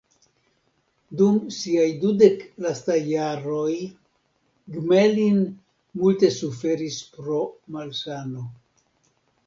Dum 1.19 1.35
siaj 1.57 1.83
dudek 2.05 2.41
lastaj 2.67 2.97
jaroj 3.11 3.77
Gmelin 4.79 5.41
multe 6.03 6.35
suferis 6.41 7.01
pro 7.15 7.43
malsano. 7.77 8.53